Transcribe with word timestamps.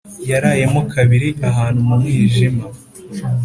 yarayemo 0.29 0.79
kabiri 0.93 1.29
ahantu 1.49 1.79
mumwijima 1.87 2.63